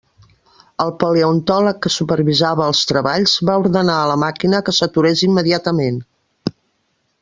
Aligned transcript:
El 0.85 0.93
paleontòleg 1.03 1.83
que 1.83 1.91
supervisava 1.97 2.67
els 2.71 2.81
treballs 2.93 3.37
va 3.51 3.61
ordenar 3.67 4.01
a 4.07 4.11
la 4.15 4.19
màquina 4.27 4.65
que 4.69 4.79
s'aturés 4.81 5.27
immediatament. 5.33 6.05